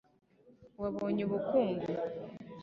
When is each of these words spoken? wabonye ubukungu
wabonye 0.81 1.21
ubukungu 1.27 1.87